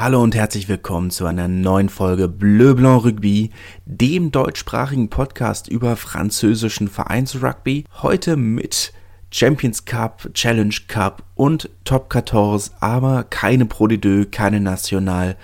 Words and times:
Hallo 0.00 0.22
und 0.22 0.34
herzlich 0.34 0.66
willkommen 0.66 1.10
zu 1.10 1.26
einer 1.26 1.46
neuen 1.46 1.90
Folge 1.90 2.26
Bleu 2.26 2.72
Blanc 2.72 3.04
Rugby, 3.04 3.50
dem 3.84 4.32
deutschsprachigen 4.32 5.10
Podcast 5.10 5.68
über 5.68 5.94
französischen 5.94 6.88
Vereinsrugby. 6.88 7.84
Heute 8.00 8.38
mit 8.38 8.94
Champions 9.30 9.84
Cup, 9.84 10.32
Challenge 10.32 10.74
Cup 10.88 11.22
und 11.34 11.68
Top 11.84 12.10
14, 12.10 12.76
aber 12.80 13.24
keine 13.24 13.66
Pro 13.66 13.88
de 13.88 13.98
Deux, 13.98 14.30
keine 14.30 14.58
National 14.60 15.36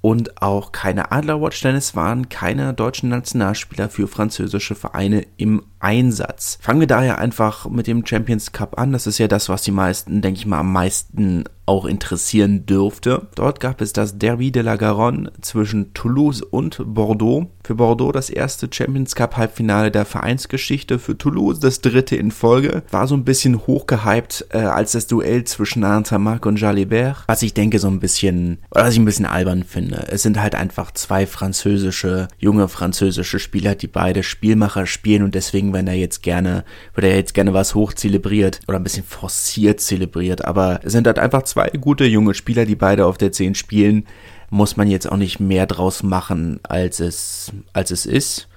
und 0.00 0.40
auch 0.40 0.72
keine 0.72 1.12
Adlerwatch, 1.12 1.60
denn 1.60 1.76
es 1.76 1.94
waren 1.94 2.30
keine 2.30 2.72
deutschen 2.72 3.10
Nationalspieler 3.10 3.90
für 3.90 4.08
französische 4.08 4.74
Vereine 4.74 5.26
im 5.36 5.64
Einsatz. 5.80 6.58
Fangen 6.60 6.80
wir 6.80 6.86
daher 6.86 7.18
einfach 7.18 7.68
mit 7.68 7.86
dem 7.86 8.04
Champions 8.04 8.52
Cup 8.52 8.78
an. 8.78 8.92
Das 8.92 9.06
ist 9.06 9.18
ja 9.18 9.28
das, 9.28 9.48
was 9.48 9.62
die 9.62 9.70
meisten, 9.70 10.22
denke 10.22 10.38
ich 10.38 10.46
mal, 10.46 10.60
am 10.60 10.72
meisten 10.72 11.44
auch 11.68 11.84
interessieren 11.84 12.64
dürfte. 12.64 13.28
Dort 13.34 13.60
gab 13.60 13.80
es 13.82 13.92
das 13.92 14.18
Derby 14.18 14.50
de 14.50 14.62
la 14.62 14.76
Garonne 14.76 15.30
zwischen 15.42 15.92
Toulouse 15.92 16.40
und 16.40 16.80
Bordeaux. 16.82 17.50
Für 17.62 17.74
Bordeaux 17.74 18.10
das 18.10 18.30
erste 18.30 18.68
Champions 18.72 19.14
Cup 19.14 19.36
Halbfinale 19.36 19.90
der 19.90 20.06
Vereinsgeschichte, 20.06 20.98
für 20.98 21.18
Toulouse 21.18 21.60
das 21.60 21.82
dritte 21.82 22.16
in 22.16 22.30
Folge. 22.30 22.82
War 22.90 23.06
so 23.06 23.14
ein 23.14 23.24
bisschen 23.24 23.66
hochgehypt 23.66 24.46
äh, 24.50 24.58
als 24.58 24.92
das 24.92 25.06
Duell 25.06 25.44
zwischen 25.44 25.82
Saint-Marc 25.82 26.46
und 26.46 26.58
Jalibert, 26.58 27.24
was 27.26 27.42
ich 27.42 27.52
denke 27.52 27.78
so 27.78 27.88
ein 27.88 28.00
bisschen, 28.00 28.58
was 28.70 28.94
ich 28.94 28.98
ein 28.98 29.04
bisschen 29.04 29.26
albern 29.26 29.64
finde. 29.64 30.06
Es 30.10 30.22
sind 30.22 30.40
halt 30.40 30.54
einfach 30.54 30.92
zwei 30.92 31.26
französische, 31.26 32.28
junge 32.38 32.68
französische 32.68 33.38
Spieler, 33.38 33.74
die 33.74 33.88
beide 33.88 34.22
Spielmacher 34.22 34.86
spielen 34.86 35.22
und 35.22 35.34
deswegen, 35.34 35.67
wenn 35.72 35.86
er 35.86 35.94
jetzt 35.94 36.22
gerne, 36.22 36.64
wird 36.94 37.06
er 37.06 37.16
jetzt 37.16 37.34
gerne 37.34 37.52
was 37.52 37.74
hoch 37.74 37.92
zelebriert 37.92 38.60
oder 38.66 38.78
ein 38.78 38.84
bisschen 38.84 39.04
forciert 39.04 39.80
zelebriert, 39.80 40.44
aber 40.44 40.80
es 40.82 40.92
sind 40.92 41.06
halt 41.06 41.18
einfach 41.18 41.42
zwei 41.42 41.58
zwei 41.58 41.78
gute 41.78 42.04
junge 42.04 42.34
Spieler, 42.34 42.64
die 42.64 42.76
beide 42.76 43.06
auf 43.06 43.18
der 43.18 43.32
10 43.32 43.54
spielen, 43.54 44.06
muss 44.50 44.76
man 44.76 44.88
jetzt 44.88 45.10
auch 45.10 45.16
nicht 45.16 45.40
mehr 45.40 45.66
draus 45.66 46.02
machen, 46.02 46.60
als 46.62 47.00
es, 47.00 47.52
als 47.72 47.90
es 47.90 48.06
ist. 48.06 48.48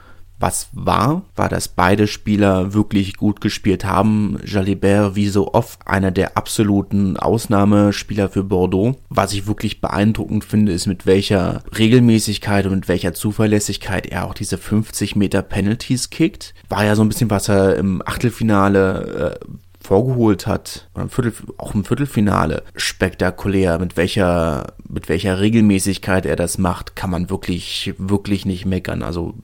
Was 0.42 0.70
war, 0.74 1.22
war, 1.36 1.50
dass 1.50 1.68
beide 1.68 2.08
Spieler 2.08 2.74
wirklich 2.74 3.16
gut 3.16 3.42
gespielt 3.42 3.86
haben. 3.86 4.40
Jalibert 4.44 5.16
wie 5.16 5.28
so 5.28 5.54
oft 5.54 5.88
einer 5.88 6.10
der 6.10 6.36
absoluten 6.36 7.16
Ausnahmespieler 7.16 8.28
für 8.28 8.44
Bordeaux. 8.44 8.96
Was 9.10 9.34
ich 9.34 9.46
wirklich 9.46 9.82
beeindruckend 9.82 10.44
finde, 10.44 10.72
ist 10.72 10.88
mit 10.88 11.06
welcher 11.06 11.64
Regelmäßigkeit 11.78 12.66
und 12.66 12.74
mit 12.74 12.88
welcher 12.88 13.14
Zuverlässigkeit 13.14 14.08
er 14.08 14.26
auch 14.26 14.34
diese 14.34 14.58
50 14.58 15.16
Meter 15.16 15.44
Penalties 15.44 16.10
kickt. 16.10 16.56
War 16.70 16.86
ja 16.86 16.96
so 16.96 17.04
ein 17.04 17.10
bisschen, 17.10 17.30
was 17.30 17.48
er 17.48 17.76
im 17.76 18.02
Achtelfinale 18.04 19.40
äh, 19.40 19.46
vorgeholt 19.80 20.48
hat, 20.48 20.90
im 20.96 21.10
Viertel, 21.10 21.34
auch 21.58 21.74
im 21.74 21.86
Viertelfinale, 21.86 22.64
spektakulär. 22.76 23.80
Mit 23.80 23.98
welcher, 23.98 24.74
mit 24.88 25.10
welcher 25.10 25.40
Regelmäßigkeit 25.40 26.26
er 26.26 26.36
das 26.36 26.58
macht, 26.58 26.96
kann 26.96 27.10
man 27.10 27.30
wirklich, 27.30 27.94
wirklich 27.98 28.46
nicht 28.46 28.66
meckern. 28.66 29.04
Also 29.04 29.36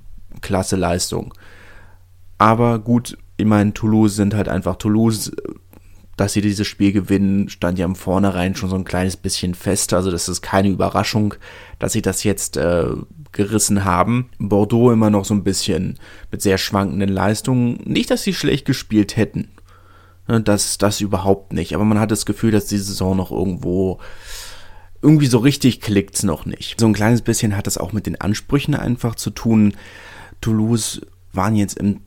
klasse 0.41 0.75
Leistung. 0.75 1.33
Aber 2.37 2.79
gut, 2.79 3.17
ich 3.37 3.45
meine, 3.45 3.73
Toulouse 3.73 4.15
sind 4.15 4.33
halt 4.33 4.49
einfach 4.49 4.75
Toulouse. 4.75 5.31
Dass 6.15 6.33
sie 6.33 6.41
dieses 6.41 6.65
Spiel 6.65 6.93
gewinnen, 6.93 7.47
stand 7.47 7.77
ja 7.77 7.85
im 7.85 7.93
Vornherein 7.93 8.55
schon 8.55 8.71
so 8.71 8.75
ein 8.75 8.85
kleines 8.85 9.15
bisschen 9.15 9.53
fest. 9.53 9.93
Also 9.93 10.09
das 10.09 10.27
ist 10.27 10.41
keine 10.41 10.69
Überraschung, 10.69 11.35
dass 11.77 11.93
sie 11.93 12.01
das 12.01 12.23
jetzt 12.23 12.57
äh, 12.57 12.87
gerissen 13.33 13.85
haben. 13.85 14.29
Bordeaux 14.39 14.91
immer 14.91 15.11
noch 15.11 15.25
so 15.25 15.35
ein 15.35 15.43
bisschen 15.43 15.99
mit 16.31 16.41
sehr 16.41 16.57
schwankenden 16.57 17.09
Leistungen. 17.09 17.79
Nicht, 17.83 18.09
dass 18.09 18.23
sie 18.23 18.33
schlecht 18.33 18.65
gespielt 18.65 19.15
hätten. 19.15 19.49
Ne, 20.27 20.41
das, 20.41 20.79
das 20.79 21.01
überhaupt 21.01 21.53
nicht. 21.53 21.75
Aber 21.75 21.85
man 21.85 21.99
hat 21.99 22.09
das 22.09 22.25
Gefühl, 22.25 22.51
dass 22.51 22.65
die 22.65 22.79
Saison 22.79 23.15
noch 23.15 23.31
irgendwo 23.31 23.99
irgendwie 25.01 25.27
so 25.27 25.37
richtig 25.37 25.81
klickt's 25.81 26.23
noch 26.23 26.45
nicht. 26.45 26.79
So 26.79 26.87
ein 26.87 26.93
kleines 26.93 27.21
bisschen 27.21 27.55
hat 27.55 27.67
das 27.67 27.77
auch 27.77 27.93
mit 27.93 28.07
den 28.07 28.19
Ansprüchen 28.19 28.73
einfach 28.73 29.15
zu 29.15 29.29
tun. 29.29 29.73
Toulouse 30.41 31.01
waren 31.33 31.55
jetzt 31.55 31.77
im, 31.77 32.01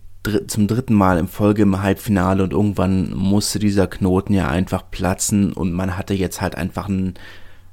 zum 0.47 0.67
dritten 0.67 0.95
Mal 0.95 1.19
im 1.19 1.29
Folge 1.29 1.63
im 1.63 1.83
Halbfinale 1.83 2.43
und 2.43 2.53
irgendwann 2.53 3.15
musste 3.15 3.59
dieser 3.59 3.87
Knoten 3.87 4.35
ja 4.35 4.49
einfach 4.49 4.91
platzen 4.91 5.53
und 5.53 5.73
man 5.73 5.97
hatte 5.97 6.15
jetzt 6.15 6.41
halt 6.41 6.55
einfach 6.55 6.89
ein 6.89 7.15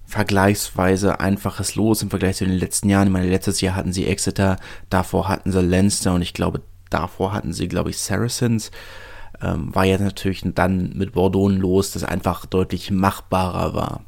vergleichsweise 0.05 1.19
einfaches 1.19 1.75
Los 1.75 2.01
im 2.01 2.09
Vergleich 2.09 2.37
zu 2.37 2.45
den 2.45 2.57
letzten 2.57 2.89
Jahren. 2.89 3.07
Ich 3.07 3.13
meine, 3.13 3.29
letztes 3.29 3.59
Jahr 3.59 3.75
hatten 3.75 3.91
sie 3.91 4.05
Exeter, 4.05 4.57
davor 4.89 5.27
hatten 5.27 5.51
sie 5.51 5.61
Leinster 5.61 6.13
und 6.13 6.21
ich 6.21 6.33
glaube, 6.33 6.61
davor 6.89 7.33
hatten 7.33 7.51
sie, 7.51 7.67
glaube 7.67 7.89
ich, 7.89 7.97
Saracens 7.97 8.71
ähm, 9.41 9.73
war 9.75 9.83
ja 9.83 9.97
natürlich 9.97 10.43
dann 10.45 10.93
mit 10.95 11.13
Bordeaux 11.13 11.49
los, 11.49 11.91
das 11.91 12.03
einfach 12.03 12.45
deutlich 12.45 12.91
machbarer 12.91 13.73
war. 13.73 14.05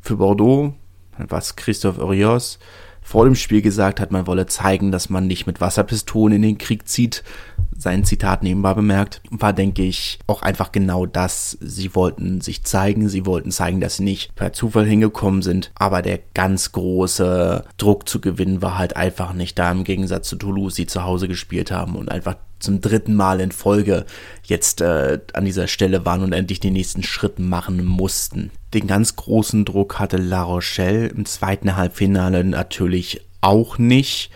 Für 0.00 0.16
Bordeaux, 0.16 0.74
was 1.18 1.56
Christoph 1.56 1.98
Urios 1.98 2.58
vor 3.02 3.24
dem 3.24 3.34
Spiel 3.34 3.62
gesagt 3.62 4.00
hat, 4.00 4.12
man 4.12 4.26
wolle 4.26 4.46
zeigen, 4.46 4.92
dass 4.92 5.10
man 5.10 5.26
nicht 5.26 5.46
mit 5.46 5.60
Wasserpistolen 5.60 6.36
in 6.36 6.42
den 6.42 6.58
Krieg 6.58 6.88
zieht, 6.88 7.24
sein 7.80 8.04
Zitat 8.04 8.42
nebenbei 8.42 8.74
bemerkt, 8.74 9.22
war, 9.30 9.52
denke 9.52 9.82
ich, 9.82 10.18
auch 10.26 10.42
einfach 10.42 10.70
genau 10.70 11.06
das. 11.06 11.56
Sie 11.60 11.94
wollten 11.94 12.40
sich 12.40 12.62
zeigen, 12.64 13.08
sie 13.08 13.24
wollten 13.26 13.50
zeigen, 13.50 13.80
dass 13.80 13.96
sie 13.96 14.04
nicht 14.04 14.34
per 14.34 14.52
Zufall 14.52 14.86
hingekommen 14.86 15.42
sind, 15.42 15.72
aber 15.74 16.02
der 16.02 16.20
ganz 16.34 16.72
große 16.72 17.64
Druck 17.78 18.08
zu 18.08 18.20
gewinnen 18.20 18.62
war 18.62 18.78
halt 18.78 18.96
einfach 18.96 19.32
nicht 19.32 19.58
da, 19.58 19.72
im 19.72 19.84
Gegensatz 19.84 20.28
zu 20.28 20.36
Toulouse, 20.36 20.74
die 20.74 20.86
zu 20.86 21.04
Hause 21.04 21.26
gespielt 21.26 21.70
haben 21.70 21.96
und 21.96 22.10
einfach 22.10 22.36
zum 22.58 22.82
dritten 22.82 23.14
Mal 23.14 23.40
in 23.40 23.52
Folge 23.52 24.04
jetzt 24.44 24.82
äh, 24.82 25.18
an 25.32 25.46
dieser 25.46 25.66
Stelle 25.66 26.04
waren 26.04 26.22
und 26.22 26.32
endlich 26.32 26.60
den 26.60 26.74
nächsten 26.74 27.02
Schritt 27.02 27.38
machen 27.38 27.84
mussten. 27.84 28.50
Den 28.74 28.86
ganz 28.86 29.16
großen 29.16 29.64
Druck 29.64 29.98
hatte 29.98 30.18
La 30.18 30.42
Rochelle 30.42 31.06
im 31.06 31.24
zweiten 31.24 31.76
Halbfinale 31.76 32.44
natürlich 32.44 33.22
auch 33.40 33.78
nicht. 33.78 34.30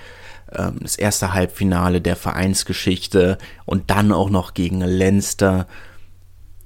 Ähm, 0.57 0.77
das 0.81 0.97
erste 0.97 1.35
Halbfinale 1.35 2.01
der 2.01 2.17
Vereinsgeschichte 2.17 3.39
und 3.65 3.91
dann 3.91 4.13
auch 4.13 4.31
noch 4.31 4.55
gegen 4.55 4.81
Leinster, 4.81 5.67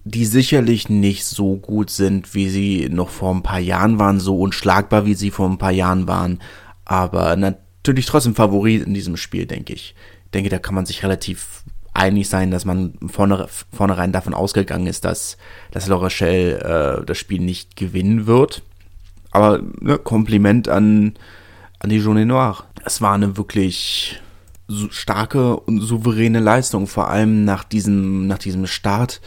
die 0.05 0.25
sicherlich 0.25 0.89
nicht 0.89 1.25
so 1.25 1.57
gut 1.57 1.91
sind, 1.91 2.35
wie 2.35 2.49
sie 2.49 2.89
noch 2.91 3.11
vor 3.11 3.35
ein 3.35 3.43
paar 3.43 3.59
Jahren 3.59 3.99
waren, 3.99 4.21
so 4.21 4.39
unschlagbar, 4.39 5.05
wie 5.05 5.15
sie 5.15 5.31
vor 5.31 5.49
ein 5.49 5.59
paar 5.59 5.73
Jahren 5.73 6.09
waren, 6.09 6.41
aber 6.85 7.37
natürlich 7.37 8.07
trotzdem 8.07 8.35
Favorit 8.35 8.87
in 8.87 8.95
diesem 8.95 9.17
Spiel, 9.17 9.47
denke 9.47 9.75
ich. 9.75 9.95
Ich 10.25 10.31
denke, 10.31 10.51
da 10.51 10.59
kann 10.59 10.75
man 10.75 10.87
sich 10.87 11.03
relativ 11.03 11.65
einig 11.95 12.29
sein, 12.29 12.51
dass 12.51 12.65
man 12.65 12.95
vorne, 13.07 13.47
vornherein 13.73 14.13
davon 14.13 14.35
ausgegangen 14.35 14.87
ist, 14.87 15.05
dass, 15.05 15.37
dass 15.71 15.89
La 15.89 15.97
Rochelle 15.97 17.01
äh, 17.01 17.05
das 17.05 17.19
Spiel 17.19 17.41
nicht 17.41 17.77
gewinnen 17.77 18.27
wird. 18.27 18.63
Aber 19.31 19.61
ne, 19.81 19.99
Kompliment 19.99 20.69
an, 20.69 21.15
an 21.81 21.91
die 21.91 21.99
Jaune 21.99 22.25
Noire. 22.25 22.65
Es 22.85 23.01
war 23.01 23.15
eine 23.15 23.37
wirklich 23.37 24.21
starke 24.91 25.57
und 25.57 25.81
souveräne 25.81 26.41
Leistung, 26.41 26.87
vor 26.87 27.09
allem 27.09 27.45
nach 27.45 27.65
diesem, 27.65 28.27
nach 28.27 28.39
diesem 28.39 28.67
Start 28.67 29.21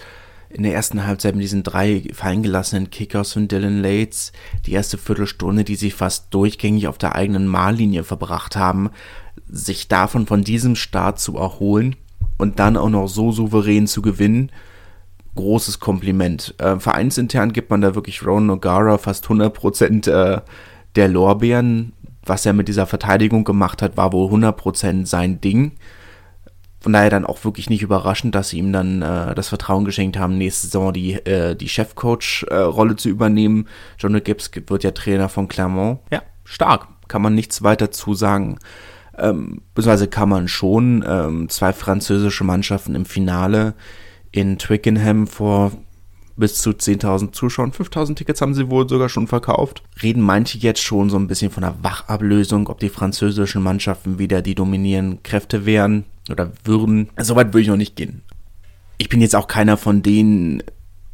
in 0.49 0.63
der 0.63 0.73
ersten 0.73 1.05
Halbzeit 1.05 1.35
mit 1.35 1.43
diesen 1.43 1.63
drei 1.63 2.03
feingelassenen 2.13 2.89
Kickers 2.89 3.33
von 3.33 3.47
Dylan 3.47 3.81
Lates, 3.81 4.33
die 4.65 4.73
erste 4.73 4.97
Viertelstunde, 4.97 5.63
die 5.63 5.75
sie 5.75 5.91
fast 5.91 6.33
durchgängig 6.33 6.87
auf 6.87 6.97
der 6.97 7.15
eigenen 7.15 7.47
Mahllinie 7.47 8.03
verbracht 8.03 8.55
haben, 8.55 8.89
sich 9.49 9.87
davon 9.87 10.27
von 10.27 10.43
diesem 10.43 10.75
Start 10.75 11.19
zu 11.19 11.37
erholen 11.37 11.95
und 12.37 12.59
dann 12.59 12.77
auch 12.77 12.89
noch 12.89 13.07
so 13.07 13.31
souverän 13.31 13.87
zu 13.87 14.01
gewinnen, 14.01 14.51
großes 15.35 15.79
Kompliment. 15.79 16.53
Äh, 16.57 16.79
vereinsintern 16.79 17.53
gibt 17.53 17.69
man 17.69 17.81
da 17.81 17.95
wirklich 17.95 18.25
Ron 18.25 18.51
O'Gara 18.51 18.97
fast 18.97 19.27
100% 19.27 20.09
äh, 20.09 20.41
der 20.95 21.07
Lorbeeren 21.07 21.93
was 22.25 22.45
er 22.45 22.53
mit 22.53 22.67
dieser 22.67 22.87
Verteidigung 22.87 23.43
gemacht 23.43 23.81
hat, 23.81 23.97
war 23.97 24.13
wohl 24.13 24.31
100% 24.31 25.05
sein 25.05 25.41
Ding. 25.41 25.73
Von 26.79 26.93
daher 26.93 27.11
dann 27.11 27.25
auch 27.25 27.43
wirklich 27.43 27.69
nicht 27.69 27.83
überraschend, 27.83 28.33
dass 28.33 28.49
sie 28.49 28.57
ihm 28.57 28.73
dann 28.73 29.03
äh, 29.03 29.35
das 29.35 29.49
Vertrauen 29.49 29.85
geschenkt 29.85 30.17
haben, 30.17 30.37
nächste 30.37 30.67
Saison 30.67 30.91
die, 30.91 31.13
äh, 31.13 31.55
die 31.55 31.69
Chefcoach-Rolle 31.69 32.93
äh, 32.93 32.95
zu 32.95 33.09
übernehmen. 33.09 33.67
John 33.99 34.21
Gibbs 34.23 34.49
wird 34.67 34.83
ja 34.83 34.91
Trainer 34.91 35.29
von 35.29 35.47
Clermont. 35.47 35.99
Ja, 36.11 36.23
stark. 36.43 36.87
Kann 37.07 37.21
man 37.21 37.35
nichts 37.35 37.61
weiter 37.61 37.91
zu 37.91 38.15
sagen. 38.15 38.57
Ähm, 39.17 39.61
beziehungsweise 39.75 40.07
kann 40.07 40.29
man 40.29 40.47
schon 40.47 41.05
ähm, 41.07 41.49
zwei 41.49 41.73
französische 41.73 42.43
Mannschaften 42.43 42.95
im 42.95 43.05
Finale 43.05 43.75
in 44.31 44.57
Twickenham 44.57 45.27
vor 45.27 45.73
bis 46.35 46.61
zu 46.61 46.71
10.000 46.71 47.31
Zuschauern. 47.31 47.71
5.000 47.71 48.15
Tickets 48.15 48.41
haben 48.41 48.53
sie 48.53 48.69
wohl 48.69 48.87
sogar 48.87 49.09
schon 49.09 49.27
verkauft. 49.27 49.83
Reden 50.01 50.21
manche 50.21 50.57
jetzt 50.57 50.81
schon 50.81 51.09
so 51.09 51.17
ein 51.17 51.27
bisschen 51.27 51.51
von 51.51 51.63
einer 51.63 51.75
Wachablösung, 51.83 52.67
ob 52.67 52.79
die 52.79 52.89
französischen 52.89 53.61
Mannschaften 53.61 54.19
wieder 54.19 54.41
die 54.41 54.55
dominierenden 54.55 55.23
Kräfte 55.23 55.65
wären 55.65 56.05
oder 56.29 56.51
würden. 56.63 57.09
Soweit 57.17 57.47
würde 57.47 57.61
ich 57.61 57.67
noch 57.67 57.77
nicht 57.77 57.95
gehen. 57.95 58.21
Ich 58.97 59.09
bin 59.09 59.21
jetzt 59.21 59.35
auch 59.35 59.47
keiner 59.47 59.77
von 59.77 60.03
denen, 60.03 60.63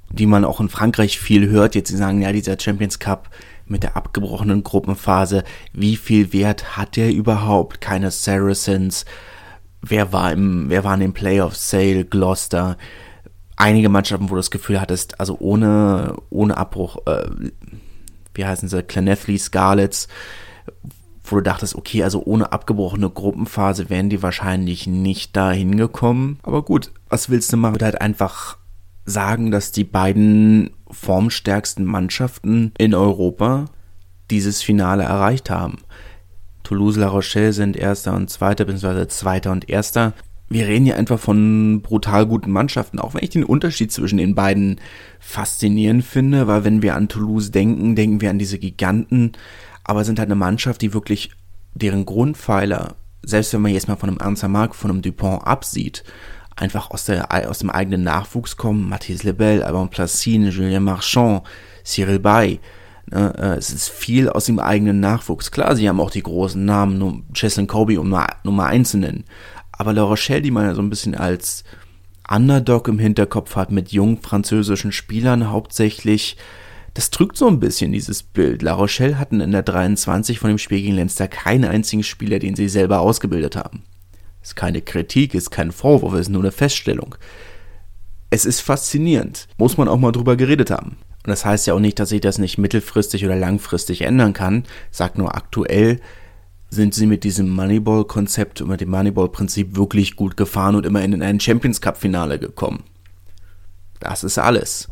die 0.09 0.25
man 0.25 0.45
auch 0.45 0.59
in 0.59 0.69
Frankreich 0.69 1.19
viel 1.19 1.49
hört, 1.49 1.75
jetzt 1.75 1.89
die 1.89 1.95
sagen, 1.95 2.21
ja, 2.21 2.31
dieser 2.31 2.59
Champions 2.59 2.99
Cup 2.99 3.29
mit 3.65 3.83
der 3.83 3.97
abgebrochenen 3.97 4.63
Gruppenphase, 4.63 5.43
wie 5.73 5.97
viel 5.97 6.31
Wert 6.33 6.77
hat 6.77 6.95
der 6.95 7.13
überhaupt? 7.13 7.81
Keine 7.81 8.11
Saracens. 8.11 9.05
Wer 9.81 10.13
war 10.13 10.31
im, 10.31 10.69
wer 10.69 10.83
war 10.83 10.93
in 10.93 11.01
den 11.01 11.13
Playoffs? 11.13 11.69
Sale, 11.69 12.05
Gloucester 12.05 12.77
einige 13.57 13.89
Mannschaften, 13.89 14.29
wo 14.29 14.35
du 14.35 14.39
das 14.39 14.51
Gefühl 14.51 14.79
hattest, 14.79 15.19
also 15.19 15.37
ohne, 15.39 16.15
ohne 16.29 16.55
Abbruch, 16.55 16.99
äh, 17.05 17.29
wie 18.33 18.45
heißen 18.45 18.69
sie, 18.69 18.83
Clanethley 18.83 19.37
Scarlets, 19.37 20.07
wo 21.23 21.35
du 21.35 21.41
dachtest, 21.41 21.75
okay, 21.75 22.03
also 22.03 22.23
ohne 22.23 22.53
abgebrochene 22.53 23.09
Gruppenphase 23.09 23.89
wären 23.89 24.09
die 24.09 24.23
wahrscheinlich 24.23 24.87
nicht 24.87 25.35
da 25.35 25.51
hingekommen. 25.51 26.39
Aber 26.43 26.63
gut, 26.63 26.91
was 27.09 27.29
willst 27.29 27.51
du 27.51 27.57
machen? 27.57 27.73
Ich 27.73 27.75
würde 27.75 27.85
halt 27.85 28.01
einfach 28.01 28.57
sagen, 29.05 29.51
dass 29.51 29.71
die 29.71 29.83
beiden 29.83 30.71
formstärksten 30.89 31.85
Mannschaften 31.85 32.71
in 32.77 32.93
Europa 32.93 33.65
dieses 34.29 34.61
Finale 34.61 35.03
erreicht 35.03 35.49
haben. 35.49 35.77
Toulouse, 36.63 36.97
La 36.97 37.07
Rochelle 37.07 37.53
sind 37.53 37.77
Erster 37.77 38.13
und 38.13 38.29
Zweiter, 38.29 38.65
beziehungsweise 38.65 39.07
Zweiter 39.07 39.51
und 39.51 39.69
Erster. 39.69 40.13
Wir 40.49 40.67
reden 40.67 40.85
hier 40.85 40.95
einfach 40.95 41.19
von 41.19 41.81
brutal 41.81 42.25
guten 42.25 42.51
Mannschaften, 42.51 42.99
auch 42.99 43.13
wenn 43.13 43.23
ich 43.23 43.31
den 43.31 43.43
Unterschied 43.43 43.91
zwischen 43.91 44.17
den 44.17 44.33
beiden 44.33 44.79
faszinierend 45.19 46.05
finde, 46.05 46.47
weil 46.47 46.63
wenn 46.63 46.81
wir 46.81 46.95
an 46.95 47.09
Toulouse 47.09 47.51
denken, 47.51 47.95
denken 47.95 48.21
wir 48.21 48.29
an 48.29 48.39
diese 48.39 48.57
Giganten, 48.57 49.33
aber 49.83 50.05
sind 50.05 50.19
halt 50.19 50.27
eine 50.27 50.35
Mannschaft, 50.35 50.81
die 50.81 50.93
wirklich 50.93 51.31
deren 51.73 52.05
Grundpfeiler, 52.05 52.95
selbst 53.23 53.53
wenn 53.53 53.61
man 53.61 53.73
jetzt 53.73 53.87
mal 53.87 53.97
von 53.97 54.09
einem 54.09 54.19
Ernst 54.19 54.47
Mark, 54.47 54.73
von 54.73 54.89
einem 54.89 55.01
Dupont 55.01 55.45
absieht, 55.45 56.03
einfach 56.55 56.91
aus, 56.91 57.05
der, 57.05 57.49
aus 57.49 57.59
dem 57.59 57.69
eigenen 57.69 58.03
Nachwuchs 58.03 58.57
kommen. 58.57 58.89
Mathis 58.89 59.23
Lebel, 59.23 59.63
Alban 59.63 59.89
Placine, 59.89 60.49
Julien 60.49 60.83
Marchand, 60.83 61.43
Cyril 61.83 62.19
Bay. 62.19 62.59
Ne, 63.09 63.33
äh, 63.37 63.57
es 63.57 63.69
ist 63.69 63.89
viel 63.89 64.29
aus 64.29 64.45
dem 64.45 64.59
eigenen 64.59 64.99
Nachwuchs. 64.99 65.51
Klar, 65.51 65.75
sie 65.75 65.87
haben 65.87 66.01
auch 66.01 66.11
die 66.11 66.23
großen 66.23 66.63
Namen, 66.63 67.25
Cheslin 67.33 67.67
Kobe, 67.67 67.99
um 67.99 68.13
Nummer 68.43 68.65
eins 68.65 68.91
zu 68.91 68.97
nennen. 68.97 69.23
Aber 69.77 69.93
La 69.93 70.03
Rochelle, 70.03 70.41
die 70.41 70.51
man 70.51 70.65
ja 70.65 70.73
so 70.73 70.81
ein 70.81 70.89
bisschen 70.89 71.15
als 71.15 71.63
Underdog 72.29 72.87
im 72.87 72.99
Hinterkopf 72.99 73.55
hat, 73.55 73.71
mit 73.71 73.91
jungen 73.91 74.21
französischen 74.21 74.91
Spielern 74.91 75.49
hauptsächlich, 75.49 76.37
das 76.93 77.11
trügt 77.11 77.37
so 77.37 77.47
ein 77.47 77.59
bisschen 77.59 77.91
dieses 77.91 78.23
Bild. 78.23 78.63
La 78.63 78.73
Rochelle 78.73 79.19
hatten 79.19 79.39
in 79.39 79.51
der 79.51 79.61
23 79.61 80.39
von 80.39 80.49
dem 80.49 80.57
Spiel 80.57 80.81
gegen 80.81 80.95
Leinster 80.95 81.27
keinen 81.27 81.65
einzigen 81.65 82.03
Spieler, 82.03 82.39
den 82.39 82.55
sie 82.55 82.67
selber 82.67 83.01
ausgebildet 83.01 83.55
haben. 83.55 83.83
Ist 84.41 84.55
keine 84.55 84.81
Kritik, 84.81 85.35
ist 85.35 85.51
kein 85.51 85.71
Vorwurf, 85.71 86.15
ist 86.15 86.29
nur 86.29 86.41
eine 86.41 86.51
Feststellung. 86.51 87.15
Es 88.29 88.45
ist 88.45 88.61
faszinierend. 88.61 89.47
Muss 89.57 89.77
man 89.77 89.87
auch 89.87 89.99
mal 89.99 90.11
drüber 90.11 90.35
geredet 90.35 90.71
haben. 90.71 90.97
Und 91.23 91.31
das 91.31 91.45
heißt 91.45 91.67
ja 91.67 91.73
auch 91.73 91.79
nicht, 91.79 91.99
dass 91.99 92.11
ich 92.11 92.21
das 92.21 92.39
nicht 92.39 92.57
mittelfristig 92.57 93.25
oder 93.25 93.35
langfristig 93.35 94.01
ändern 94.01 94.33
kann. 94.33 94.63
Sag 94.89 95.17
nur 95.17 95.35
aktuell 95.35 95.99
sind 96.69 96.93
sie 96.93 97.05
mit 97.05 97.23
diesem 97.23 97.49
Moneyball-Konzept 97.49 98.61
und 98.61 98.69
mit 98.69 98.81
dem 98.81 98.89
Moneyball-Prinzip 98.89 99.75
wirklich 99.75 100.15
gut 100.15 100.35
gefahren 100.37 100.75
und 100.75 100.85
immerhin 100.85 101.13
in 101.13 101.23
ein 101.23 101.39
Champions 101.39 101.81
Cup-Finale 101.81 102.39
gekommen. 102.39 102.83
Das 103.99 104.23
ist 104.23 104.37
alles. 104.37 104.89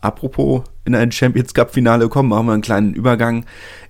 Apropos 0.00 0.62
in 0.84 0.94
ein 0.94 1.12
Champions 1.12 1.54
Cup-Finale 1.54 2.08
kommen, 2.08 2.28
machen 2.28 2.46
wir 2.46 2.52
einen 2.52 2.62
kleinen 2.62 2.94
Übergang. 2.94 3.44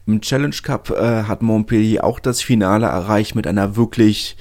Im 0.07 0.21
Challenge 0.21 0.57
Cup 0.63 0.91
äh, 0.91 1.25
hat 1.25 1.43
Montpellier 1.43 2.05
auch 2.05 2.21
das 2.21 2.43
Finale 2.43 2.87
erreicht 2.87 3.35
mit 3.35 3.47
einer 3.47 3.77
wirklich 3.77 4.37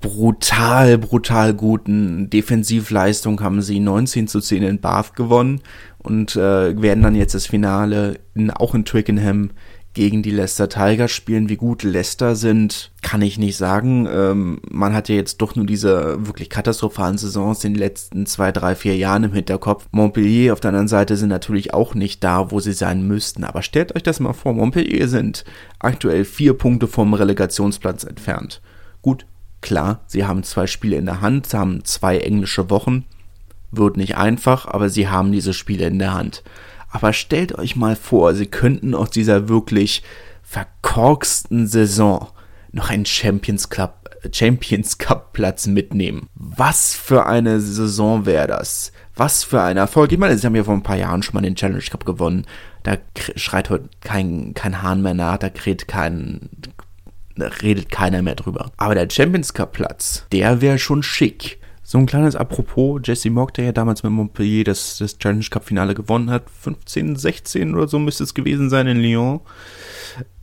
brutal, 0.00 0.96
brutal 0.98 1.54
guten 1.54 2.30
Defensivleistung 2.30 3.40
haben 3.42 3.60
sie 3.60 3.80
19 3.80 4.28
zu 4.28 4.40
10 4.40 4.62
in 4.62 4.80
Bath 4.80 5.14
gewonnen 5.14 5.60
und 5.98 6.36
äh, 6.36 6.80
werden 6.80 7.02
dann 7.02 7.14
jetzt 7.14 7.34
das 7.34 7.46
Finale 7.46 8.18
in, 8.34 8.50
auch 8.50 8.74
in 8.74 8.86
Twickenham 8.86 9.50
gegen 9.92 10.22
die 10.22 10.30
Leicester 10.30 10.68
Tigers 10.68 11.10
spielen. 11.10 11.48
Wie 11.48 11.56
gut 11.56 11.82
Leicester 11.82 12.36
sind, 12.36 12.92
kann 13.02 13.22
ich 13.22 13.38
nicht 13.38 13.56
sagen. 13.56 14.08
Ähm, 14.10 14.60
man 14.70 14.94
hat 14.94 15.08
ja 15.08 15.16
jetzt 15.16 15.38
doch 15.38 15.56
nur 15.56 15.66
diese 15.66 16.26
wirklich 16.26 16.48
katastrophalen 16.48 17.18
Saisons 17.18 17.64
in 17.64 17.74
den 17.74 17.80
letzten 17.80 18.26
zwei, 18.26 18.52
drei, 18.52 18.74
vier 18.74 18.96
Jahren 18.96 19.24
im 19.24 19.32
Hinterkopf. 19.32 19.86
Montpellier 19.90 20.52
auf 20.52 20.60
der 20.60 20.68
anderen 20.70 20.88
Seite 20.88 21.16
sind 21.16 21.28
natürlich 21.28 21.74
auch 21.74 21.94
nicht 21.94 22.22
da, 22.22 22.50
wo 22.50 22.60
sie 22.60 22.72
sein 22.72 23.06
müssten. 23.06 23.44
Aber 23.44 23.62
stellt 23.62 23.94
euch 23.96 24.02
das 24.02 24.20
mal 24.20 24.32
vor, 24.32 24.54
Montpellier 24.54 25.08
sind 25.08 25.44
aktuell 25.78 26.24
vier 26.24 26.54
Punkte 26.54 26.86
vom 26.86 27.14
Relegationsplatz 27.14 28.04
entfernt. 28.04 28.60
Gut, 29.02 29.26
Klar, 29.60 30.00
sie 30.06 30.24
haben 30.24 30.42
zwei 30.42 30.66
Spiele 30.66 30.96
in 30.96 31.06
der 31.06 31.20
Hand, 31.20 31.46
sie 31.46 31.58
haben 31.58 31.84
zwei 31.84 32.18
englische 32.18 32.70
Wochen. 32.70 33.04
Wird 33.70 33.96
nicht 33.96 34.16
einfach, 34.16 34.66
aber 34.66 34.88
sie 34.88 35.08
haben 35.08 35.32
diese 35.32 35.52
Spiele 35.52 35.86
in 35.86 35.98
der 35.98 36.14
Hand. 36.14 36.42
Aber 36.90 37.12
stellt 37.12 37.56
euch 37.56 37.76
mal 37.76 37.96
vor, 37.96 38.34
sie 38.34 38.46
könnten 38.46 38.94
aus 38.94 39.10
dieser 39.10 39.48
wirklich 39.48 40.02
verkorksten 40.42 41.66
Saison 41.66 42.28
noch 42.72 42.90
einen 42.90 43.06
Champions 43.06 43.68
Club 43.68 44.00
Champions 44.32 44.98
Cup 44.98 45.32
Platz 45.32 45.66
mitnehmen. 45.66 46.28
Was 46.34 46.94
für 46.94 47.26
eine 47.26 47.60
Saison 47.60 48.26
wäre 48.26 48.48
das? 48.48 48.92
Was 49.14 49.44
für 49.44 49.62
ein 49.62 49.76
Erfolg. 49.76 50.12
Ich 50.12 50.18
meine, 50.18 50.36
sie 50.36 50.46
haben 50.46 50.56
ja 50.56 50.64
vor 50.64 50.74
ein 50.74 50.82
paar 50.82 50.96
Jahren 50.96 51.22
schon 51.22 51.34
mal 51.34 51.42
den 51.42 51.54
Challenge 51.54 51.82
Cup 51.82 52.04
gewonnen. 52.04 52.46
Da 52.82 52.98
schreit 53.36 53.70
heute 53.70 53.88
kein, 54.00 54.54
kein 54.54 54.82
Hahn 54.82 55.02
mehr 55.02 55.14
nach, 55.14 55.38
da 55.38 55.48
kräht 55.48 55.88
kein, 55.88 56.50
da 57.36 57.48
redet 57.62 57.90
keiner 57.90 58.22
mehr 58.22 58.34
drüber. 58.34 58.72
Aber 58.76 58.94
der 58.94 59.08
Champions 59.10 59.54
Cup 59.54 59.72
Platz, 59.72 60.26
der 60.32 60.60
wäre 60.60 60.78
schon 60.78 61.02
schick. 61.02 61.59
So 61.90 61.98
ein 61.98 62.06
kleines 62.06 62.36
Apropos, 62.36 63.00
Jesse 63.02 63.30
Mock, 63.30 63.52
der 63.54 63.64
ja 63.64 63.72
damals 63.72 64.04
mit 64.04 64.12
Montpellier 64.12 64.62
das, 64.62 64.98
das 64.98 65.18
Challenge 65.18 65.44
Cup 65.50 65.64
Finale 65.64 65.96
gewonnen 65.96 66.30
hat, 66.30 66.48
15, 66.48 67.16
16 67.16 67.74
oder 67.74 67.88
so 67.88 67.98
müsste 67.98 68.22
es 68.22 68.32
gewesen 68.32 68.70
sein 68.70 68.86
in 68.86 69.00
Lyon. 69.00 69.40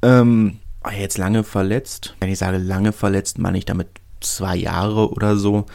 Ähm, 0.02 0.58
jetzt 1.00 1.18
lange 1.18 1.46
verletzt. 1.46 2.18
Wenn 2.20 2.30
ich 2.30 2.38
sage 2.38 2.58
lange 2.58 2.92
verletzt, 2.92 3.38
meine 3.38 3.58
ich 3.58 3.64
damit 3.64 3.88
zwei 4.20 4.58
Jahre 4.58 5.10
oder 5.10 5.38
so. 5.38 5.68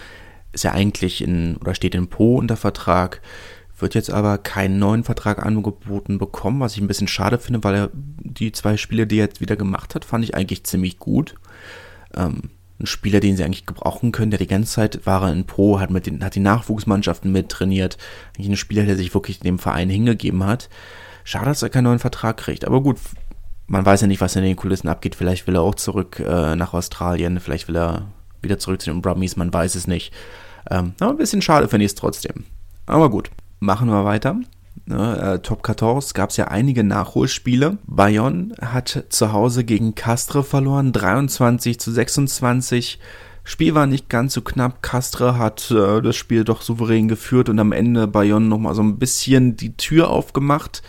Ist 0.52 0.64
ja 0.64 0.72
eigentlich 0.72 1.24
in, 1.24 1.56
oder 1.56 1.74
steht 1.74 1.94
in 1.94 2.08
Po 2.08 2.36
unter 2.36 2.58
Vertrag 2.58 3.22
wird 3.78 3.94
jetzt 3.94 4.10
aber 4.10 4.36
keinen 4.36 4.78
neuen 4.78 5.04
Vertrag 5.04 5.42
angeboten 5.42 6.18
bekommen, 6.18 6.60
was 6.60 6.74
ich 6.74 6.82
ein 6.82 6.86
bisschen 6.86 7.08
schade 7.08 7.38
finde, 7.38 7.64
weil 7.64 7.74
er 7.74 7.90
die 7.94 8.52
zwei 8.52 8.76
Spiele, 8.76 9.06
die 9.06 9.16
er 9.16 9.24
jetzt 9.24 9.40
wieder 9.40 9.56
gemacht 9.56 9.94
hat, 9.94 10.04
fand 10.04 10.22
ich 10.22 10.34
eigentlich 10.34 10.64
ziemlich 10.64 10.98
gut. 10.98 11.34
Ähm, 12.14 12.50
ein 12.82 12.86
Spieler, 12.86 13.20
den 13.20 13.36
sie 13.36 13.44
eigentlich 13.44 13.66
gebrauchen 13.66 14.12
können, 14.12 14.30
der 14.30 14.38
die 14.38 14.46
ganze 14.46 14.72
Zeit 14.72 15.06
war 15.06 15.30
in 15.30 15.46
Pro, 15.46 15.80
hat, 15.80 15.90
mit 15.90 16.06
den, 16.06 16.24
hat 16.24 16.34
die 16.34 16.40
Nachwuchsmannschaften 16.40 17.30
mittrainiert. 17.30 17.96
Eigentlich 18.36 18.48
ein 18.48 18.56
Spieler, 18.56 18.84
der 18.84 18.96
sich 18.96 19.14
wirklich 19.14 19.40
dem 19.40 19.58
Verein 19.58 19.88
hingegeben 19.88 20.44
hat. 20.44 20.68
Schade, 21.24 21.46
dass 21.46 21.62
er 21.62 21.70
keinen 21.70 21.84
neuen 21.84 21.98
Vertrag 21.98 22.36
kriegt. 22.36 22.64
Aber 22.66 22.82
gut, 22.82 22.98
man 23.66 23.86
weiß 23.86 24.02
ja 24.02 24.06
nicht, 24.06 24.20
was 24.20 24.36
in 24.36 24.42
den 24.42 24.56
Kulissen 24.56 24.88
abgeht. 24.88 25.14
Vielleicht 25.14 25.46
will 25.46 25.56
er 25.56 25.62
auch 25.62 25.76
zurück 25.76 26.20
äh, 26.20 26.56
nach 26.56 26.74
Australien, 26.74 27.40
vielleicht 27.40 27.68
will 27.68 27.76
er 27.76 28.08
wieder 28.42 28.58
zurück 28.58 28.82
zu 28.82 28.90
den 28.90 29.02
Brummies, 29.02 29.36
man 29.36 29.52
weiß 29.52 29.76
es 29.76 29.86
nicht. 29.86 30.12
Ähm, 30.70 30.94
aber 30.98 31.12
ein 31.12 31.16
bisschen 31.16 31.42
schade 31.42 31.68
finde 31.68 31.86
ich 31.86 31.92
es 31.92 31.94
trotzdem. 31.94 32.44
Aber 32.86 33.08
gut, 33.08 33.30
Machen 33.62 33.90
wir 33.90 34.04
weiter. 34.04 34.40
Ne, 34.84 35.34
äh, 35.34 35.38
Top 35.38 35.64
14 35.64 36.12
gab 36.14 36.30
es 36.30 36.36
ja 36.36 36.48
einige 36.48 36.82
Nachholspiele. 36.82 37.78
Bayonne 37.86 38.54
hat 38.60 39.04
zu 39.10 39.32
Hause 39.32 39.64
gegen 39.64 39.94
Castre 39.94 40.42
verloren, 40.42 40.92
23 40.92 41.78
zu 41.78 41.92
26. 41.92 42.98
Spiel 43.44 43.74
war 43.74 43.86
nicht 43.86 44.08
ganz 44.08 44.34
so 44.34 44.40
knapp. 44.40 44.82
Castre 44.82 45.38
hat 45.38 45.70
äh, 45.70 46.00
das 46.00 46.16
Spiel 46.16 46.44
doch 46.44 46.62
souverän 46.62 47.08
geführt 47.08 47.48
und 47.48 47.58
am 47.58 47.72
Ende 47.72 48.06
Bayonne 48.06 48.46
nochmal 48.46 48.74
so 48.74 48.82
ein 48.82 48.98
bisschen 48.98 49.56
die 49.56 49.76
Tür 49.76 50.10
aufgemacht. 50.10 50.82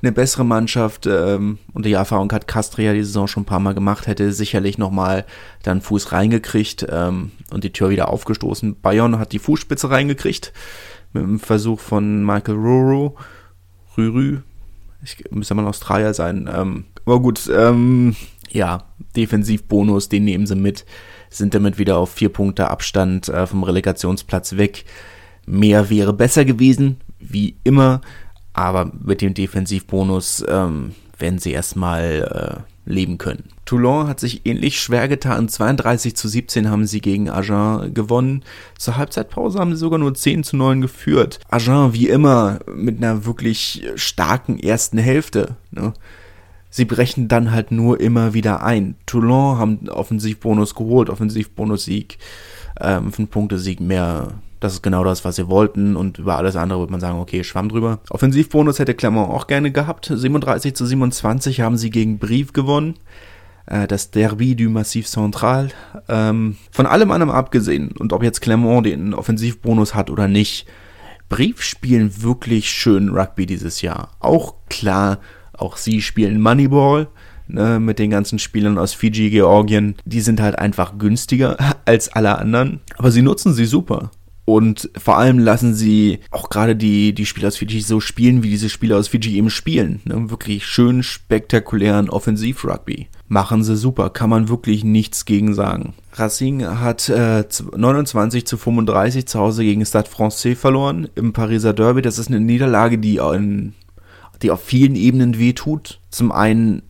Eine 0.00 0.12
bessere 0.12 0.44
Mannschaft 0.44 1.06
ähm, 1.06 1.58
und 1.72 1.84
die 1.84 1.92
Erfahrung 1.92 2.30
hat 2.30 2.46
Castre 2.46 2.82
ja 2.82 2.92
die 2.92 3.02
Saison 3.02 3.26
schon 3.26 3.42
ein 3.42 3.46
paar 3.46 3.58
Mal 3.58 3.74
gemacht, 3.74 4.06
hätte 4.06 4.32
sicherlich 4.32 4.78
nochmal 4.78 5.26
dann 5.64 5.80
Fuß 5.80 6.12
reingekriegt 6.12 6.86
ähm, 6.88 7.32
und 7.50 7.64
die 7.64 7.72
Tür 7.72 7.90
wieder 7.90 8.08
aufgestoßen. 8.08 8.80
Bayonne 8.80 9.18
hat 9.18 9.32
die 9.32 9.40
Fußspitze 9.40 9.90
reingekriegt 9.90 10.52
mit 11.12 11.22
dem 11.22 11.40
Versuch 11.40 11.80
von 11.80 12.24
Michael 12.24 12.56
Ruru, 12.56 13.14
Rürü, 13.96 14.38
ich 15.02 15.24
müsste 15.30 15.54
mal 15.54 15.66
Australier 15.66 16.14
sein, 16.14 16.48
ähm, 16.52 16.84
aber 17.04 17.20
gut, 17.20 17.48
ähm, 17.52 18.16
ja, 18.50 18.84
Defensivbonus, 19.16 20.08
den 20.08 20.24
nehmen 20.24 20.46
sie 20.46 20.56
mit, 20.56 20.84
sind 21.30 21.54
damit 21.54 21.78
wieder 21.78 21.98
auf 21.98 22.10
vier 22.10 22.28
Punkte 22.28 22.68
Abstand 22.68 23.28
äh, 23.28 23.46
vom 23.46 23.62
Relegationsplatz 23.62 24.56
weg. 24.56 24.84
Mehr 25.46 25.90
wäre 25.90 26.12
besser 26.12 26.44
gewesen, 26.44 26.98
wie 27.18 27.56
immer, 27.64 28.00
aber 28.52 28.90
mit 29.02 29.20
dem 29.20 29.34
Defensivbonus 29.34 30.44
ähm, 30.48 30.94
werden 31.18 31.38
sie 31.38 31.52
erstmal 31.52 32.64
äh, 32.64 32.77
leben 32.88 33.18
können. 33.18 33.44
Toulon 33.64 34.08
hat 34.08 34.18
sich 34.18 34.46
ähnlich 34.46 34.80
schwer 34.80 35.08
getan. 35.08 35.48
32 35.48 36.16
zu 36.16 36.28
17 36.28 36.70
haben 36.70 36.86
sie 36.86 37.00
gegen 37.00 37.28
Agen 37.28 37.92
gewonnen. 37.94 38.44
Zur 38.78 38.96
Halbzeitpause 38.96 39.58
haben 39.58 39.72
sie 39.72 39.78
sogar 39.78 39.98
nur 39.98 40.14
10 40.14 40.42
zu 40.42 40.56
9 40.56 40.80
geführt. 40.80 41.40
Agen 41.48 41.92
wie 41.92 42.08
immer 42.08 42.60
mit 42.74 42.98
einer 42.98 43.24
wirklich 43.26 43.84
starken 43.96 44.58
ersten 44.58 44.98
Hälfte. 44.98 45.56
Ne? 45.70 45.92
Sie 46.70 46.84
brechen 46.84 47.28
dann 47.28 47.50
halt 47.50 47.70
nur 47.70 48.00
immer 48.00 48.34
wieder 48.34 48.62
ein. 48.62 48.96
Toulon 49.06 49.58
haben 49.58 49.88
Offensivbonus 49.88 50.74
geholt, 50.74 51.10
Offensivbonus-Sieg, 51.10 52.18
ähm, 52.80 53.12
5 53.12 53.30
Punkte 53.30 53.58
Sieg 53.58 53.80
mehr 53.80 54.34
das 54.60 54.74
ist 54.74 54.82
genau 54.82 55.04
das, 55.04 55.24
was 55.24 55.36
sie 55.36 55.48
wollten 55.48 55.96
und 55.96 56.18
über 56.18 56.36
alles 56.36 56.56
andere 56.56 56.80
würde 56.80 56.92
man 56.92 57.00
sagen, 57.00 57.18
okay, 57.18 57.44
schwamm 57.44 57.68
drüber. 57.68 58.00
Offensivbonus 58.10 58.78
hätte 58.78 58.94
Clermont 58.94 59.30
auch 59.30 59.46
gerne 59.46 59.70
gehabt. 59.70 60.10
37 60.14 60.74
zu 60.74 60.86
27 60.86 61.60
haben 61.60 61.76
sie 61.76 61.90
gegen 61.90 62.18
Brief 62.18 62.52
gewonnen. 62.52 62.94
Äh, 63.66 63.86
das 63.86 64.10
Derby 64.10 64.56
du 64.56 64.68
Massif 64.68 65.06
Central. 65.06 65.70
Ähm, 66.08 66.56
von 66.70 66.86
allem 66.86 67.10
anderen 67.10 67.32
abgesehen 67.32 67.92
und 67.92 68.12
ob 68.12 68.22
jetzt 68.22 68.40
Clermont 68.40 68.86
den 68.86 69.14
Offensivbonus 69.14 69.94
hat 69.94 70.10
oder 70.10 70.28
nicht, 70.28 70.66
Brief 71.28 71.62
spielen 71.62 72.22
wirklich 72.22 72.70
schön 72.70 73.10
Rugby 73.10 73.46
dieses 73.46 73.82
Jahr. 73.82 74.12
Auch 74.18 74.54
klar 74.70 75.18
Auch 75.52 75.76
sie 75.76 76.00
spielen 76.00 76.40
Moneyball 76.40 77.08
ne, 77.48 77.80
mit 77.80 77.98
den 77.98 78.10
ganzen 78.10 78.38
Spielern 78.38 78.78
aus 78.78 78.94
Fiji, 78.94 79.30
Georgien. 79.30 79.96
Die 80.04 80.20
sind 80.20 80.40
halt 80.40 80.58
einfach 80.58 80.98
günstiger 80.98 81.56
als 81.84 82.08
alle 82.08 82.38
anderen. 82.38 82.80
Aber 82.96 83.10
sie 83.10 83.22
nutzen 83.22 83.52
sie 83.52 83.66
super. 83.66 84.10
Und 84.48 84.88
vor 84.96 85.18
allem 85.18 85.38
lassen 85.38 85.74
sie 85.74 86.20
auch 86.30 86.48
gerade 86.48 86.74
die, 86.74 87.12
die 87.12 87.26
Spieler 87.26 87.48
aus 87.48 87.58
Fiji 87.58 87.82
so 87.82 88.00
spielen, 88.00 88.42
wie 88.42 88.48
diese 88.48 88.70
Spieler 88.70 88.96
aus 88.96 89.08
Fiji 89.08 89.36
eben 89.36 89.50
spielen. 89.50 90.00
Ne? 90.06 90.30
Wirklich 90.30 90.64
schön 90.64 91.02
spektakulären 91.02 92.08
Offensiv-Rugby. 92.08 93.08
Machen 93.26 93.62
sie 93.62 93.76
super, 93.76 94.08
kann 94.08 94.30
man 94.30 94.48
wirklich 94.48 94.84
nichts 94.84 95.26
gegen 95.26 95.52
sagen. 95.52 95.92
Racing 96.14 96.64
hat 96.64 97.10
äh, 97.10 97.44
29 97.76 98.46
zu 98.46 98.56
35 98.56 99.26
zu 99.26 99.38
Hause 99.38 99.64
gegen 99.64 99.84
Stade 99.84 100.08
Francais 100.08 100.54
verloren 100.54 101.10
im 101.14 101.34
Pariser 101.34 101.74
Derby. 101.74 102.00
Das 102.00 102.18
ist 102.18 102.28
eine 102.28 102.40
Niederlage, 102.40 102.96
die, 102.96 103.18
in, 103.18 103.74
die 104.40 104.50
auf 104.50 104.64
vielen 104.64 104.94
Ebenen 104.94 105.38
wehtut. 105.38 106.00
Zum 106.08 106.32
einen 106.32 106.80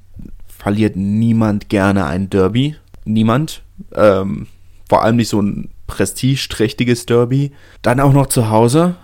verliert 0.46 0.94
niemand 0.94 1.68
gerne 1.68 2.06
ein 2.06 2.30
Derby. 2.30 2.76
Niemand. 3.04 3.64
Ähm, 3.96 4.46
vor 4.88 5.02
allem 5.02 5.16
nicht 5.16 5.28
so 5.28 5.42
ein 5.42 5.70
prestigeträchtiges 5.88 7.06
Derby. 7.06 7.50
Dann 7.82 7.98
auch 7.98 8.12
noch 8.12 8.28
zu 8.28 8.50
Hause. 8.50 8.94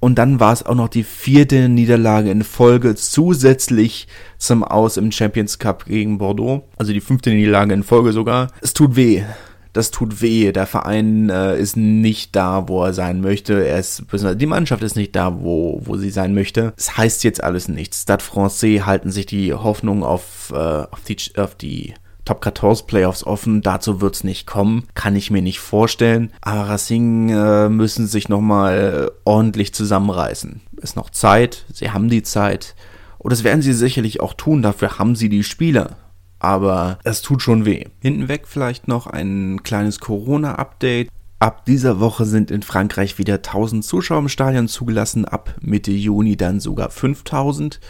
Und 0.00 0.16
dann 0.16 0.38
war 0.38 0.52
es 0.52 0.64
auch 0.64 0.76
noch 0.76 0.88
die 0.88 1.02
vierte 1.02 1.68
Niederlage 1.68 2.30
in 2.30 2.44
Folge 2.44 2.94
zusätzlich 2.94 4.06
zum 4.38 4.62
Aus 4.62 4.96
im 4.96 5.10
Champions 5.10 5.58
Cup 5.58 5.86
gegen 5.86 6.18
Bordeaux. 6.18 6.68
Also 6.76 6.92
die 6.92 7.00
fünfte 7.00 7.30
Niederlage 7.30 7.74
in 7.74 7.82
Folge 7.82 8.12
sogar. 8.12 8.52
Es 8.60 8.74
tut 8.74 8.94
weh. 8.94 9.24
Das 9.72 9.90
tut 9.90 10.22
weh. 10.22 10.52
Der 10.52 10.66
Verein 10.66 11.30
äh, 11.30 11.58
ist 11.58 11.76
nicht 11.76 12.36
da, 12.36 12.68
wo 12.68 12.84
er 12.84 12.92
sein 12.92 13.20
möchte. 13.20 13.66
Er 13.66 13.80
ist, 13.80 14.04
die 14.12 14.46
Mannschaft 14.46 14.84
ist 14.84 14.94
nicht 14.94 15.16
da, 15.16 15.40
wo, 15.40 15.80
wo 15.84 15.96
sie 15.96 16.10
sein 16.10 16.32
möchte. 16.32 16.72
Es 16.76 16.86
das 16.86 16.98
heißt 16.98 17.24
jetzt 17.24 17.42
alles 17.42 17.68
nichts. 17.68 18.02
Stade 18.02 18.22
Francais 18.22 18.86
halten 18.86 19.10
sich 19.10 19.26
die 19.26 19.52
Hoffnung 19.52 20.04
auf, 20.04 20.52
äh, 20.54 20.56
auf 20.56 21.00
die, 21.06 21.16
auf 21.36 21.56
die 21.56 21.94
Top 22.28 22.44
14 22.44 22.86
Playoffs 22.86 23.24
offen. 23.24 23.62
Dazu 23.62 24.02
wird 24.02 24.16
es 24.16 24.22
nicht 24.22 24.46
kommen. 24.46 24.86
Kann 24.92 25.16
ich 25.16 25.30
mir 25.30 25.40
nicht 25.40 25.60
vorstellen. 25.60 26.30
Aber 26.42 26.68
Racing 26.68 27.30
äh, 27.30 27.70
müssen 27.70 28.06
sich 28.06 28.28
nochmal 28.28 29.10
ordentlich 29.24 29.72
zusammenreißen. 29.72 30.60
Ist 30.76 30.94
noch 30.94 31.08
Zeit. 31.08 31.64
Sie 31.72 31.90
haben 31.90 32.10
die 32.10 32.22
Zeit. 32.22 32.74
Und 33.16 33.32
das 33.32 33.44
werden 33.44 33.62
sie 33.62 33.72
sicherlich 33.72 34.20
auch 34.20 34.34
tun. 34.34 34.60
Dafür 34.60 34.98
haben 34.98 35.16
sie 35.16 35.30
die 35.30 35.42
Spieler. 35.42 35.96
Aber 36.38 36.98
es 37.02 37.22
tut 37.22 37.40
schon 37.40 37.64
weh. 37.64 37.86
Hinten 38.02 38.28
weg 38.28 38.42
vielleicht 38.44 38.88
noch 38.88 39.06
ein 39.06 39.62
kleines 39.62 39.98
Corona-Update. 39.98 41.08
Ab 41.38 41.64
dieser 41.64 41.98
Woche 41.98 42.26
sind 42.26 42.50
in 42.50 42.60
Frankreich 42.60 43.16
wieder 43.16 43.36
1000 43.36 43.82
Zuschauer 43.82 44.18
im 44.18 44.28
Stadion 44.28 44.68
zugelassen. 44.68 45.24
Ab 45.24 45.54
Mitte 45.62 45.92
Juni 45.92 46.36
dann 46.36 46.60
sogar 46.60 46.90
5000. 46.90 47.80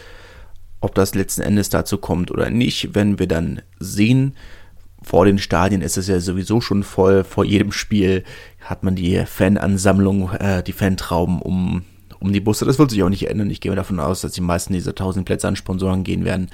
Ob 0.81 0.95
das 0.95 1.15
letzten 1.15 1.41
Endes 1.41 1.69
dazu 1.69 1.97
kommt 1.97 2.31
oder 2.31 2.49
nicht, 2.49 2.95
werden 2.95 3.19
wir 3.19 3.27
dann 3.27 3.61
sehen. 3.79 4.35
Vor 5.01 5.25
den 5.25 5.37
Stadien 5.37 5.81
ist 5.81 5.97
es 5.97 6.07
ja 6.07 6.19
sowieso 6.19 6.61
schon 6.61 6.83
voll. 6.83 7.23
Vor 7.23 7.45
jedem 7.45 7.71
Spiel 7.71 8.23
hat 8.61 8.83
man 8.83 8.95
die 8.95 9.25
Fanansammlung, 9.25 10.31
äh, 10.33 10.63
die 10.63 10.73
Fantrauben 10.73 11.41
um, 11.41 11.83
um 12.19 12.33
die 12.33 12.39
Busse. 12.39 12.65
Das 12.65 12.79
wird 12.79 12.91
sich 12.91 13.03
auch 13.03 13.09
nicht 13.09 13.29
ändern. 13.29 13.49
Ich 13.49 13.61
gehe 13.61 13.73
davon 13.75 13.99
aus, 13.99 14.21
dass 14.21 14.33
die 14.33 14.41
meisten 14.41 14.73
dieser 14.73 14.91
1000 14.91 15.25
Plätze 15.25 15.47
an 15.47 15.55
Sponsoren 15.55 16.03
gehen 16.03 16.25
werden. 16.25 16.49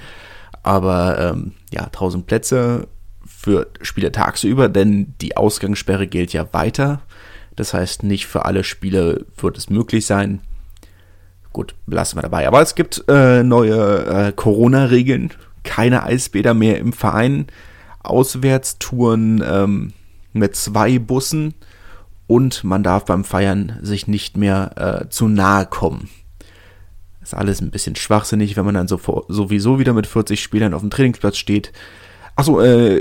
Aber 0.62 1.18
ähm, 1.18 1.52
ja, 1.72 1.84
1000 1.84 2.26
Plätze 2.26 2.88
für 3.24 3.68
Spiele 3.82 4.12
tagsüber, 4.12 4.68
denn 4.68 5.14
die 5.20 5.36
Ausgangssperre 5.36 6.06
gilt 6.06 6.32
ja 6.32 6.52
weiter. 6.52 7.02
Das 7.56 7.74
heißt, 7.74 8.02
nicht 8.02 8.26
für 8.26 8.44
alle 8.44 8.64
Spiele 8.64 9.26
wird 9.36 9.58
es 9.58 9.70
möglich 9.70 10.06
sein. 10.06 10.40
Gut, 11.56 11.74
lassen 11.86 12.18
wir 12.18 12.22
dabei. 12.22 12.46
Aber 12.46 12.60
es 12.60 12.74
gibt 12.74 13.04
äh, 13.08 13.42
neue 13.42 14.04
äh, 14.04 14.32
Corona-Regeln. 14.32 15.30
Keine 15.64 16.02
Eisbäder 16.02 16.52
mehr 16.52 16.76
im 16.76 16.92
Verein. 16.92 17.46
Auswärtstouren 18.02 19.42
ähm, 19.42 19.92
mit 20.34 20.54
zwei 20.54 20.98
Bussen. 20.98 21.54
Und 22.26 22.62
man 22.62 22.82
darf 22.82 23.06
beim 23.06 23.24
Feiern 23.24 23.78
sich 23.80 24.06
nicht 24.06 24.36
mehr 24.36 25.06
äh, 25.06 25.08
zu 25.08 25.28
nahe 25.28 25.64
kommen. 25.64 26.10
Ist 27.22 27.32
alles 27.32 27.62
ein 27.62 27.70
bisschen 27.70 27.96
schwachsinnig, 27.96 28.58
wenn 28.58 28.66
man 28.66 28.74
dann 28.74 28.86
so 28.86 29.24
sowieso 29.28 29.78
wieder 29.78 29.94
mit 29.94 30.06
40 30.06 30.42
Spielern 30.42 30.74
auf 30.74 30.82
dem 30.82 30.90
Trainingsplatz 30.90 31.38
steht. 31.38 31.72
Achso, 32.34 32.60
äh, 32.60 33.00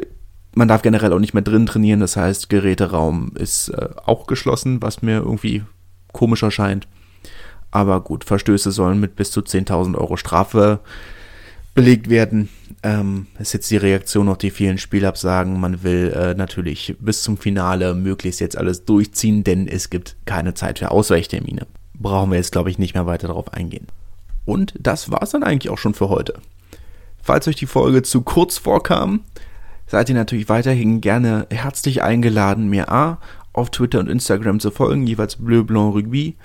man 0.54 0.70
darf 0.70 0.82
generell 0.82 1.12
auch 1.12 1.20
nicht 1.20 1.34
mehr 1.34 1.44
drin 1.44 1.66
trainieren. 1.66 2.00
Das 2.00 2.16
heißt, 2.16 2.48
Geräteraum 2.50 3.34
ist 3.36 3.68
äh, 3.68 3.90
auch 4.06 4.28
geschlossen, 4.28 4.82
was 4.82 5.02
mir 5.02 5.18
irgendwie 5.18 5.64
komisch 6.14 6.44
erscheint. 6.44 6.88
Aber 7.76 8.00
gut, 8.00 8.24
Verstöße 8.24 8.72
sollen 8.72 9.02
mit 9.02 9.18
bis 9.18 9.32
zu 9.32 9.42
10.000 9.42 9.98
Euro 9.98 10.16
Strafe 10.16 10.80
belegt 11.74 12.10
werden. 12.10 12.48
Ähm, 12.84 13.28
ist 13.38 13.52
jetzt 13.52 13.70
die 13.70 13.76
Reaktion 13.76 14.30
auf 14.30 14.38
die 14.38 14.50
vielen 14.50 14.78
Spielabsagen. 14.78 15.60
Man 15.60 15.84
will 15.84 16.14
äh, 16.16 16.36
natürlich 16.36 16.96
bis 17.02 17.22
zum 17.22 17.36
Finale 17.36 17.94
möglichst 17.94 18.40
jetzt 18.40 18.58
alles 18.58 18.86
durchziehen, 18.86 19.44
denn 19.44 19.68
es 19.68 19.90
gibt 19.90 20.16
keine 20.24 20.54
Zeit 20.54 20.80
für 20.80 20.90
Ausweichtermine. 20.90 21.68
Brauchen 21.94 22.32
wir 22.32 22.38
jetzt, 22.38 22.54
glaube 22.54 22.70
ich, 22.70 22.80
nicht 22.80 22.94
mehr 22.94 23.08
weiter 23.08 23.28
darauf 23.28 23.52
eingehen. 23.52 23.88
Und 24.46 24.74
das 24.80 25.12
war 25.12 25.22
es 25.22 25.32
dann 25.32 25.44
eigentlich 25.44 25.70
auch 25.70 25.78
schon 25.78 25.96
für 25.96 26.08
heute. 26.08 26.36
Falls 27.22 27.46
euch 27.46 27.58
die 27.58 27.66
Folge 27.66 28.04
zu 28.04 28.22
kurz 28.22 28.58
vorkam, 28.58 29.26
seid 29.86 30.08
ihr 30.08 30.16
natürlich 30.16 30.48
weiterhin 30.48 31.02
gerne 31.02 31.46
herzlich 31.50 32.04
eingeladen, 32.04 32.70
mir 32.70 32.90
A 32.90 33.20
auf 33.52 33.70
Twitter 33.70 34.00
und 34.00 34.08
Instagram 34.08 34.62
zu 34.62 34.72
folgen, 34.72 35.06
jeweils 35.06 35.36
Bleu 35.36 35.64
Blanc 35.64 35.94
Rugby 35.94 36.38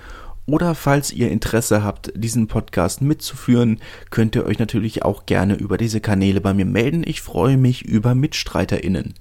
oder 0.45 0.75
falls 0.75 1.11
ihr 1.11 1.29
Interesse 1.31 1.83
habt, 1.83 2.11
diesen 2.15 2.47
Podcast 2.47 3.01
mitzuführen, 3.01 3.79
könnt 4.09 4.35
ihr 4.35 4.45
euch 4.45 4.59
natürlich 4.59 5.03
auch 5.03 5.25
gerne 5.25 5.55
über 5.55 5.77
diese 5.77 6.01
Kanäle 6.01 6.41
bei 6.41 6.53
mir 6.53 6.65
melden. 6.65 7.03
Ich 7.05 7.21
freue 7.21 7.57
mich 7.57 7.85
über 7.85 8.15
MitstreiterInnen. 8.15 9.13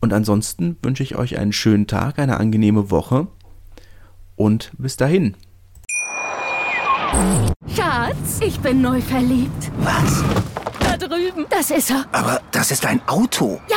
Und 0.00 0.12
ansonsten 0.12 0.76
wünsche 0.82 1.02
ich 1.02 1.16
euch 1.16 1.38
einen 1.38 1.52
schönen 1.52 1.86
Tag, 1.86 2.18
eine 2.18 2.38
angenehme 2.38 2.90
Woche 2.90 3.26
und 4.36 4.70
bis 4.78 4.96
dahin. 4.96 5.36
Schatz, 7.74 8.40
ich 8.40 8.58
bin 8.60 8.80
neu 8.80 9.00
verliebt. 9.00 9.70
Was? 9.78 10.22
Da 10.80 10.96
drüben. 10.96 11.46
Das 11.50 11.70
ist 11.70 11.90
er. 11.90 12.04
Aber 12.12 12.40
das 12.52 12.70
ist 12.70 12.86
ein 12.86 13.00
Auto. 13.06 13.60
Ja, 13.68 13.76